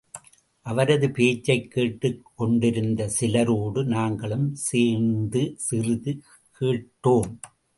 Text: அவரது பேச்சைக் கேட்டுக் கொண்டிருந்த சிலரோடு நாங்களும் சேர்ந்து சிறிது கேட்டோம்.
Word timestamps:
அவரது 0.61 1.11
பேச்சைக் 1.11 1.71
கேட்டுக் 1.71 2.31
கொண்டிருந்த 2.35 3.07
சிலரோடு 3.07 3.85
நாங்களும் 3.85 4.55
சேர்ந்து 4.55 5.53
சிறிது 5.57 6.21
கேட்டோம். 6.59 7.37